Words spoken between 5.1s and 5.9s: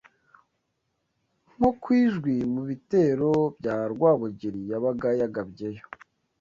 yagabyeyo